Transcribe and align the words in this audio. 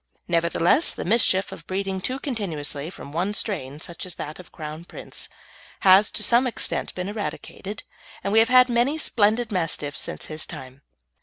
Nevertheless, 0.27 0.95
the 0.95 1.05
mischief 1.05 1.51
of 1.51 1.67
breeding 1.67 2.01
too 2.01 2.17
continuously 2.17 2.89
from 2.89 3.11
one 3.11 3.35
strain 3.35 3.79
such 3.79 4.03
as 4.03 4.15
that 4.15 4.39
of 4.39 4.51
Crown 4.51 4.83
Prince 4.83 5.29
has 5.81 6.09
to 6.09 6.23
some 6.23 6.47
extent 6.47 6.95
been 6.95 7.07
eradicated, 7.09 7.83
and 8.23 8.33
we 8.33 8.39
have 8.39 8.49
had 8.49 8.67
many 8.67 8.97
splendid 8.97 9.51
Mastiffs 9.51 9.99
since 9.99 10.25
his 10.25 10.47
time. 10.47 10.81